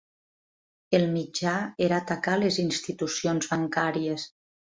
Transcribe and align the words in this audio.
El 0.99 1.03
mitjà 1.17 1.51
era 1.89 1.99
atacar 2.05 2.35
les 2.45 2.59
institucions 2.65 3.51
bancàries. 3.55 4.27